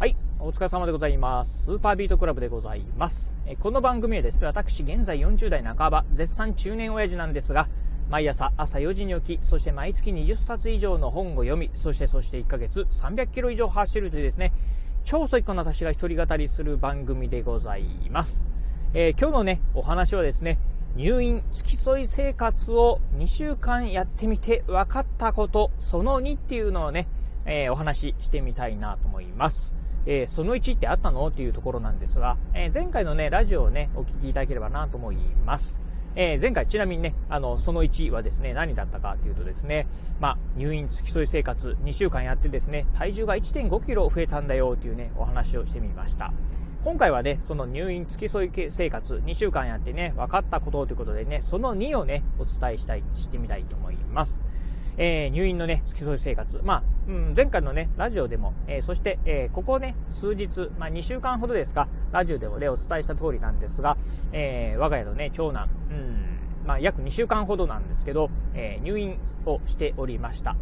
[0.00, 1.64] はい、お疲れ様でございます。
[1.64, 3.34] スーパービートクラブでございます。
[3.44, 7.68] えこの番組はですね、私現在40代半ば、絶賛中年親父なんですが、
[8.08, 14.54] 毎朝朝4時に起き、そして毎月20冊以上の本を読み、そしてそして1ヶ月300キロ以上走るというですね、
[15.04, 18.46] 超ソイックな私が一人語りする番組でございます。
[18.94, 20.58] えー今日のね、お話はですね、
[20.96, 27.06] 入院付き添い生活を2週間やってみて分かったこと、その2っていうのをね、
[27.44, 29.79] えーお話ししてみたいなと思います。
[30.06, 31.26] えーその1ってあったの？
[31.28, 35.80] っていうところなんですが、えー前回のね、ラジオをね、お聞きいただければなと思います。
[36.16, 39.86] えー前回ちなみにね、あの、その1はですね、何だったかというとですね、
[40.18, 46.32] まあ、入院付き添い生活2週間やってですね、体重が1.5キロ増えたんだよっていうね、お話をしてみました。
[46.82, 54.42] 今回はね、その入院付き添い生活2週間やってね、分かったことということでね、その2をね、お伝えしたい、してみたいと思います。
[55.02, 56.60] えー入院のね、付き添い生活。
[56.62, 63.96] まあ、うん、前回のね、ラジオでも、えーそして、えーここね、数日、まあ、2週間ほどですか、ラジオでもね、お伝えした通りなんですが、
[64.32, 70.54] え我が家のね、長男、うん、まあ、約2週間ほどなんですけど、え入院をしておりました。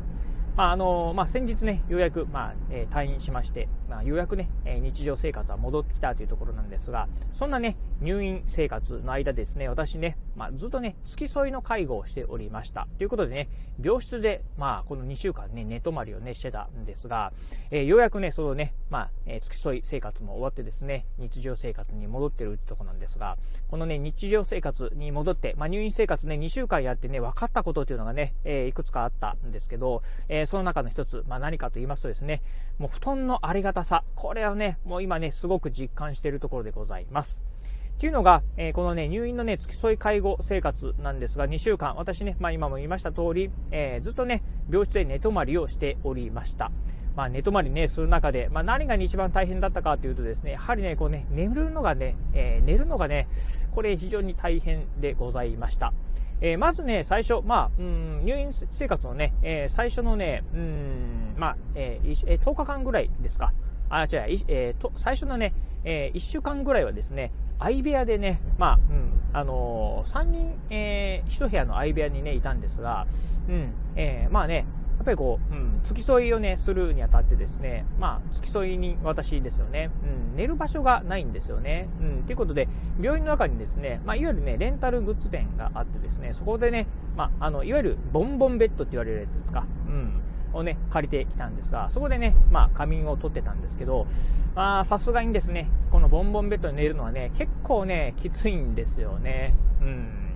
[0.56, 12.86] まああのまあ、先日ね、ようやく、まあえー退院しまして、まあ、ようやくね、えー日常生活は戻ってきたというところなんですが、そんなね、入院生活の間ですね、私ね、まあ、ずっとね、付き添いの介護をしておりました。
[12.96, 13.48] ということでね、
[13.82, 17.32] 病室で、まあ、この2週間ね、寝泊まりをね、してたんですが、
[17.70, 23.36] えーようやくね、そのね、まあ、えー付き添い生活も終わってですね、日常生活に戻ってるってとこなんですが、
[23.68, 32.42] このね、日常生活に戻って、まあ、入院生活ね、2週間やってね、分かったことというのがね、えーいくつかあったんですけど、えその中の一つ、まあ、何かと言いますとですね、
[32.78, 37.44] もう布団のありがたさ、これをね、もう今ね、すごく実感しているところでございます。
[37.98, 46.70] っていうのが、えーこのね、入院のね、付き添い介護生活なんですが、2週間、私ね、まあ今も言いました通り、えーずっとね、病室で寝泊まりをしておりました。
[47.16, 53.26] まあ寝泊まりね、する中で、まあ何が一番大変だったかというとですね、やはりね、こうね、眠るのがね、えー寝るのがね、
[53.72, 55.92] これ非常に大変でございました。
[56.40, 63.52] えーまずね、最初、まあ、うん、入院生活のね、え最初のね、うん、まあ、え10日間ぐらいですか。
[63.90, 64.08] あ、違う、
[64.46, 73.06] えーと、最初のね、え1週間ぐらいはですね、相部屋でね、まあ、うん、あのー、3人、えー、1部屋の相部屋にね、いたんですが、
[73.48, 74.66] うん、えーまあね、
[74.98, 81.88] やっぱりこう、うん、付き添いをね、するにあたってですね、まあ、付き添いに私ですよね、うん、寝る場所がないんですよね。
[82.00, 82.68] うん、ということで、
[83.00, 90.20] 病院の中にですね、まあ、いわゆるね、レンタルグッズ店があってですね、そこでね、まあ、あの、いわゆるボンボンベッドって言われるやつですか、うん、
[90.52, 94.06] をね、借りてきたんですが、そこでね、まあ、仮眠を取ってたんですけど、
[94.54, 99.54] まあ、さすがにですね、このボンボンベッドに寝るのはね、結構ね、きついんですよね。
[99.80, 100.28] うん。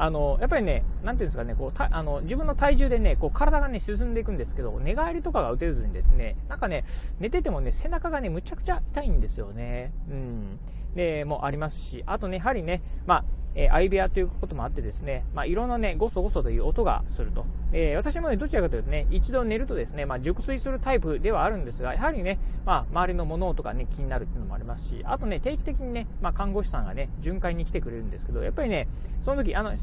[0.00, 6.84] あの、やっぱりね、なんていうんですかね、こう、たあの、自分の体重でね、こう、体がね、沈んでいくんですけど、寝返りとかが打てずにですね、なんかね、
[7.18, 9.92] 寝ててもね、背中がね、むちゃくちゃ痛いんですよね。
[10.08, 10.58] うん。
[10.94, 13.24] で、もありますし、あとね、やはりね、まあ、
[13.60, 17.44] え相部屋ということもあってですね、まあ、いろんなね、ごそごそという音がすると。
[17.72, 28.86] えー私もね、どちらかというとね、一度寝るとですね、まあ、熟睡するタイプではあるんですが、やはりね、まあ、周りの物音がね、気になるっていうのもありますし、あとね、定期的にね、ま、看護師さんがね、巡回に来てくれるんですけど、やっぱりね、
[29.22, 29.76] その時、あの、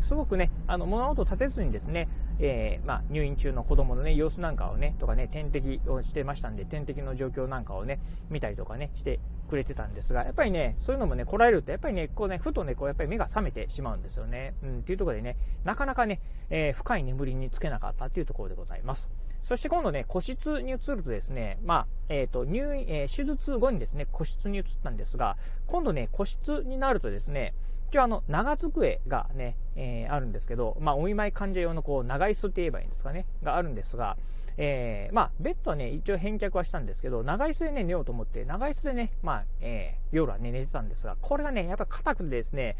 [0.00, 8.00] す、ごくね、あの、物音を立てずにですね、えーまあ、入院中の子供のね、様子なんかをね、とかね、点滴をしてましたんで、点滴の状況なんかをね、
[8.30, 14.54] 見たりとかね、してくれてたんですが、やっぱりね、そういうのもね、来られると、やっぱりね、こうね、ふとね、こう、やっぱり目が覚めてしまうんですよね。
[14.62, 19.10] うん、っていうところでね、なかなかね、えー深い眠りにつけなかったっていうところでございます。
[19.42, 25.36] そして今度ね、個室に移るとですね、まあ、えっ、と、入院、えー手術後にですね、個室に移ったんですが、
[25.66, 27.54] 今度ね、個室になるとですね、
[27.90, 34.16] 一応あの、長机がね、えーあるんですけど、まあ、お見舞い患者用のこう、長椅子って言えばいいんですかね、があるんですが、
[34.56, 42.76] えーまあ、ベッドはね、一応返却はしたんですけど、長椅子でね、寝ようと思って、長椅子でね、まあ、えー夜はね、寝てたんですが、これがね、やっぱ硬くてですね、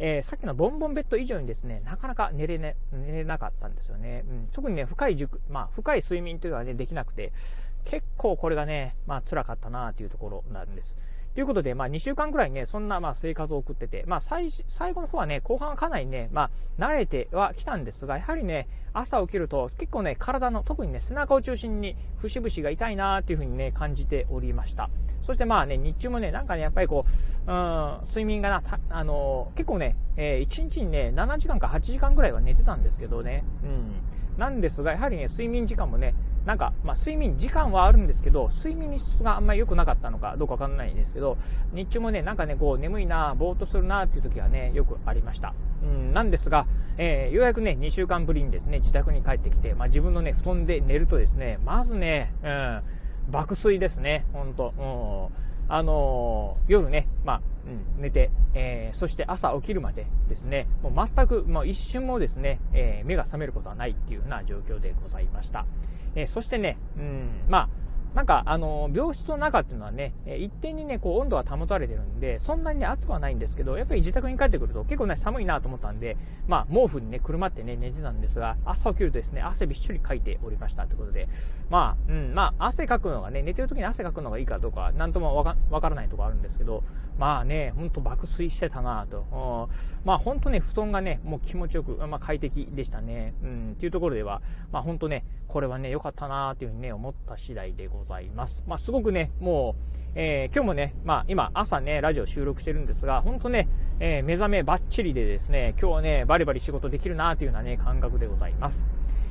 [0.00, 4.24] えーさっきのボンボンベッド以上にですね、なかなか寝れね、寝れなかったんですよね。
[4.28, 7.32] うん、特にね、深い熟、まあ、深い睡眠というのはね、できなくて、
[7.84, 10.96] 結構これがね、まあ、辛かったなというところなんです。
[11.38, 24.90] ということで、まあ、2週間ぐらいね、そんな、まあ、生活を送ってて、まあ、最、最後の方はね、後半はかなりね、まあ、慣れてはきたんですが、やはりね、朝起きると、結構ね、体の、特にね、背中を中心に、節々が痛いなっていうふうにね、感じておりました。
[25.22, 33.94] そしてまあね、日中もね、なんかね、やっぱりこう、うん、睡眠がな、たあの結構ね、えー1日にね、7時間か8時間ぐらいは寝てたんですけどね、うん。
[34.38, 36.14] なんですが、やはりね、睡眠時間もね、
[36.46, 41.36] なんか、まあ、睡眠時間はあるんですけど、睡眠の質があんまり良くなかったのかどうかわかんないんですけど、
[41.72, 45.54] 日中もね、なんかね、こう、眠いな、ぼーっとするなっていう時はね、よくありました。
[45.82, 52.82] うん、なんですが、えーようやくね、2週間ぶりにですね、自宅に帰ってきて、まあ、自分のね、布団で寝るとですね、まずね、うん、
[53.30, 55.30] 爆睡ですね、本当。
[55.32, 65.66] うんあのー、夜ね、まあ、うん、寝て、えー、そして朝起きるまでですね、もう全く、もう一瞬もですね、えー、目が覚めることはないっていうような状況でございました。
[66.14, 67.68] えそしてね、うん、まあ、
[68.18, 76.16] なんか、あの、病室の中っていうのはね、一定にね、こう、温度が保たれてるんで、そんなに、暑くはないんですけど、やっぱり自宅に帰ってくると結構ね、寒いなと思ったんで、
[76.48, 81.28] まあ、毛布にね、くるまってね、寝てたんですが、朝起きるとですね、汗びっしょりかいておりましたということで、
[81.70, 86.82] まあ、うん、まあ、汗かくのがね、寝てる時に汗かくのがいいかどうか、なんともわからないとこあるんですけど、
[87.18, 89.68] まあね、ほんと爆睡してたなと。
[90.04, 93.34] まあ、ほんとね、布団がね、もう気持ちよく、まあ、快適でしたね。
[93.44, 94.42] うん、っていうところでは、
[94.72, 98.07] まあ、ほんとね、これはね、良かったなというふうにね、思った次第でございます。
[98.66, 103.68] まあ、すごくね、もう、えー、今日もね、まあ、今、朝ね、ラジオ収録してるんですが、本当ね、
[104.00, 108.86] えー、目覚めばっちりでですね、今日はね、バリバリ仕事できるなというようなね、感覚でございます。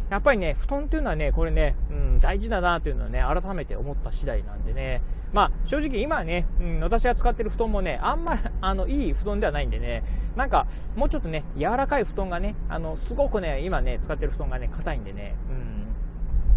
[0.10, 5.02] やっぱりね、布団っていうのはね、これね、うん、大事だなというのはね、改めて思った次第なんでね、
[5.34, 10.04] まあ、正直今ね、うん、私が使ってる布団もね、あんまり、あの、いい布団ではないんでね、
[10.38, 15.88] なんか、もうちょっとね、柔らかい布団がね、あの、すごくね、今ね、使ってる布団がね、硬いんでね、うん、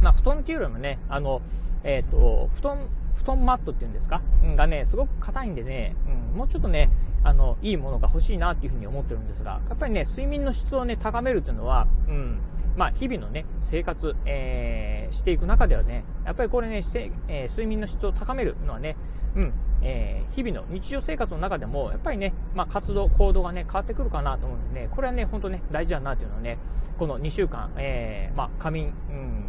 [0.00, 1.42] まあ、布団っていうよりもね、あの、
[1.84, 4.22] えっ、ー、と、布団、布団マットっていうんですか、
[4.56, 5.94] がね、すごく硬いんでね、
[6.32, 6.90] うん、もうちょっとね、
[7.22, 12.38] あの、いいものが欲しいなっていうふうに思ってるんですが、やっぱりね、睡眠の質をね、高めるっていうのは、うん、
[12.76, 18.96] まあ、日々のね、生活、えー、していく中ではね、やっぱりこれね、して、えー、睡眠の質を高めるのはね、
[19.36, 19.52] うん、
[19.82, 26.58] えー、日々の日常生活の中でも、やっぱりね、まあ、活動、行動がね、変わってくるかなと思うんでね、これはね、本当ね、大事だなというのはね、
[26.98, 29.44] この2週間、えー、まあ、仮眠、うん、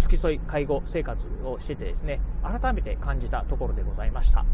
[0.00, 4.44] 付き添い介護生活をしててですね、改めて感じたところでございました。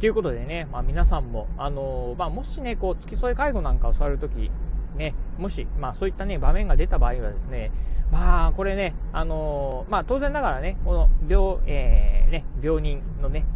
[0.00, 4.50] ということでね、まあ、皆さんも、あのー、まあ、もしね、こう、付き添い介護なんかをされるとき、
[4.96, 7.70] ね、もし、まあそういったね、場面が出た場合はですね、
[8.10, 13.46] まあこれね、あのー、まあ当然ながらね、この病、えー、ね、病人のね、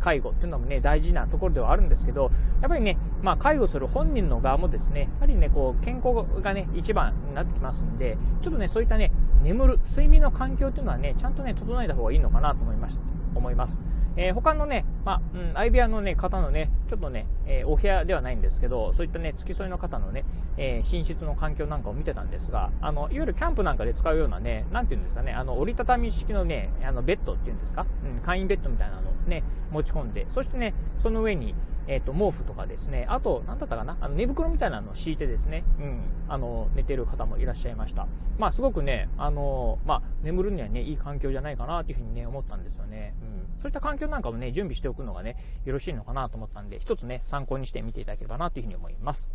[0.00, 9.12] 介護っていうのもね、大事なところではあるんですけど、やっぱりね、まあ介護する本人の側もですね、やはりね、こう、健康がね、一番になってきますんで、ちょっとね、そういったね、
[9.42, 13.00] 眠る、睡眠の環境っていうのはね、ちゃんとね、整えた方がいいのかなと思いました、
[13.34, 13.80] 思います。
[14.16, 20.24] えー、他のね、まあ、うん、相部屋のね、方のね、ちょっとね、えー、お部屋ではないんですけど、そういったね、付き添いの方のね、
[20.56, 30.72] えー、寝室の環境なんかを見てたんですが、あの、いわゆるキャンプなんかで使うようなね、なんていうんですかね、あの、折りたたみ式のね、あの、ベッドっていうんですか、うん、簡易ベッドみたいなのをね、持ち込んで、そしてね、
[31.02, 31.54] その上に、
[31.86, 38.06] えっ、ー、と、毛布とかですね、あと、なんだったかな、あの寝袋みたいなのを敷いてですね、うん、あの、寝てる方もいらっしゃいました。
[38.38, 43.14] まあ、すごくね、あの、まあ、眠るにはね、いい環境じゃないかなというふうにね、思ったんですよね。
[43.22, 43.60] うん。
[43.60, 49.30] そういった環境なんかもね、準備しておくのがね、よろしいのかなと思ったんで、一つね、参考にしてみていただければなというふうに思います。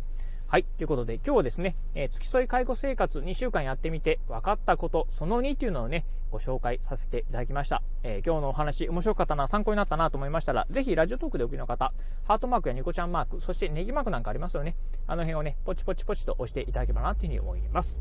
[0.46, 0.64] はい。
[0.64, 7.82] ということで、今日はですね、えー、付き添い介護生活2週間やってみて分かったこと、その2というのをね、ご紹介させていただきました。
[8.02, 11.92] えー、今日のお話、面白かったな、参考になったなと思いましたら、ぜひラジオトークでお聞きの方、
[12.24, 14.74] ハートマークやニコちゃんマーク、そしてネギマークなんかありますよね。
[15.06, 17.98] あの辺をね、ポチポチポチと押していただければなというふうに思います。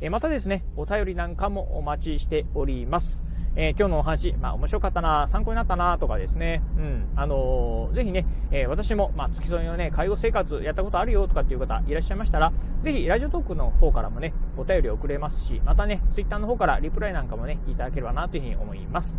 [0.00, 3.22] えー、またですね、お便りなんかもお待ちしております。
[3.56, 12.52] えー、今日のお話、まあ面白かったな、参考になったなとかですね、うん、あのー、ぜひね、えー、私も、まあ、付き添いのね、介護生活やったことあるよとかっていう方いらっしゃいましたら、
[12.82, 19.18] ぜひラジオトークの方からもね、お便りをくれますし、またね、ツイッターの方からリプライなんかもね、いただければなというふうに思います。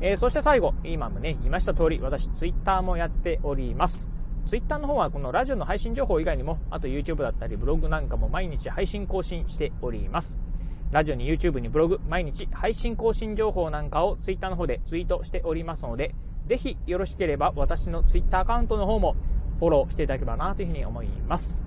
[0.00, 4.10] えそして最後、今もね、言いました通り、私、ツイッターもやっております。
[4.46, 10.38] ツイッターの方はこのラジオの配信情報以外にも、あと YouTube だったりブログなんかも毎日配信更新しております。
[10.90, 16.14] ラジオに YouTube にブログ、毎日配信更新情報なんかを Twitter の方でツイートしておりますので、
[16.46, 19.14] ぜひよろしければ私の Twitter アカウントの方も
[19.60, 21.62] フォローしていただければなというふうに思います。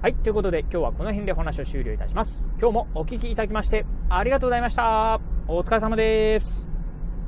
[0.00, 2.50] はい、ということで今日はこの辺でお話を終了いたします。
[2.58, 5.20] 今日もお聴きいただきましてありがとうございました。
[5.46, 6.69] お疲れ様です。